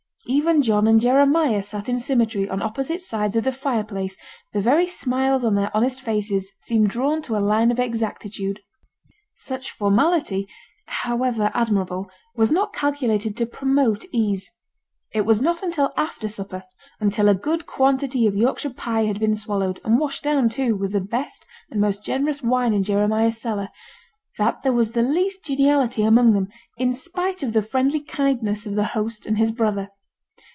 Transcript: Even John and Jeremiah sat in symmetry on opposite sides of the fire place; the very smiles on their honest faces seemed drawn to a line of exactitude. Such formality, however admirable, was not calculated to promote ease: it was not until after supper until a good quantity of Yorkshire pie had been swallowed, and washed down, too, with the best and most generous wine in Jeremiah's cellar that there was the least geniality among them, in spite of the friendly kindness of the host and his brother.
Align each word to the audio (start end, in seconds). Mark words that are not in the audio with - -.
Even 0.27 0.61
John 0.61 0.87
and 0.87 1.01
Jeremiah 1.01 1.63
sat 1.63 1.89
in 1.89 1.99
symmetry 1.99 2.47
on 2.47 2.61
opposite 2.61 3.01
sides 3.01 3.35
of 3.35 3.43
the 3.43 3.51
fire 3.51 3.83
place; 3.83 4.15
the 4.53 4.61
very 4.61 4.85
smiles 4.85 5.43
on 5.43 5.55
their 5.55 5.75
honest 5.75 5.99
faces 5.99 6.53
seemed 6.61 6.89
drawn 6.91 7.23
to 7.23 7.35
a 7.35 7.39
line 7.41 7.71
of 7.71 7.79
exactitude. 7.79 8.61
Such 9.35 9.71
formality, 9.71 10.47
however 10.85 11.49
admirable, 11.55 12.07
was 12.35 12.51
not 12.51 12.71
calculated 12.71 13.35
to 13.35 13.45
promote 13.47 14.05
ease: 14.13 14.47
it 15.11 15.21
was 15.25 15.41
not 15.41 15.63
until 15.63 15.91
after 15.97 16.27
supper 16.27 16.63
until 16.99 17.27
a 17.27 17.33
good 17.35 17.65
quantity 17.65 18.27
of 18.27 18.35
Yorkshire 18.37 18.69
pie 18.69 19.05
had 19.05 19.19
been 19.19 19.35
swallowed, 19.35 19.81
and 19.83 19.97
washed 19.97 20.21
down, 20.21 20.49
too, 20.49 20.75
with 20.75 20.91
the 20.91 21.01
best 21.01 21.47
and 21.71 21.81
most 21.81 22.05
generous 22.05 22.43
wine 22.43 22.73
in 22.73 22.83
Jeremiah's 22.83 23.41
cellar 23.41 23.69
that 24.37 24.61
there 24.61 24.71
was 24.73 24.91
the 24.91 25.01
least 25.01 25.43
geniality 25.45 26.03
among 26.03 26.33
them, 26.33 26.47
in 26.77 26.93
spite 26.93 27.41
of 27.41 27.53
the 27.53 27.63
friendly 27.63 27.99
kindness 27.99 28.67
of 28.67 28.75
the 28.75 28.83
host 28.93 29.25
and 29.25 29.39
his 29.39 29.51
brother. 29.51 29.89